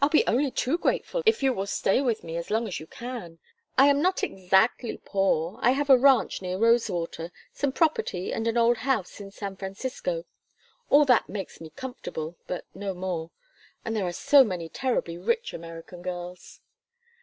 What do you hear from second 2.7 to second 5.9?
you can. I am not exactly poor. I have